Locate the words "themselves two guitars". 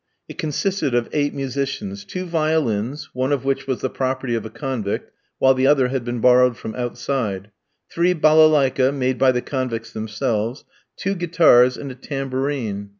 9.93-11.77